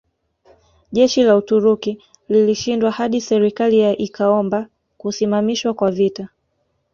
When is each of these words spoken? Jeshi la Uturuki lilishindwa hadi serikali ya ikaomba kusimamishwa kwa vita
Jeshi 0.91 1.23
la 1.23 1.35
Uturuki 1.35 2.01
lilishindwa 2.29 2.91
hadi 2.91 3.21
serikali 3.21 3.79
ya 3.79 3.97
ikaomba 3.97 4.67
kusimamishwa 4.97 5.73
kwa 5.73 5.91
vita 5.91 6.29